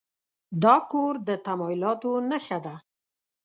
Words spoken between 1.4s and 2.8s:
تمایلاتو نښه ده.